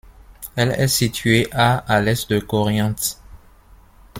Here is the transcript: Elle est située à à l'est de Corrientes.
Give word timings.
Elle 0.55 0.71
est 0.71 0.87
située 0.87 1.47
à 1.51 1.77
à 1.77 2.01
l'est 2.01 2.27
de 2.27 2.39
Corrientes. 2.39 3.19